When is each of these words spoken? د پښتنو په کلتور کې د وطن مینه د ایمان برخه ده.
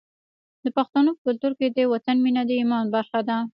د 0.63 0.65
پښتنو 0.77 1.09
په 1.15 1.19
کلتور 1.25 1.51
کې 1.59 1.67
د 1.77 1.79
وطن 1.93 2.17
مینه 2.25 2.41
د 2.45 2.51
ایمان 2.59 2.85
برخه 2.95 3.19
ده. 3.29 3.37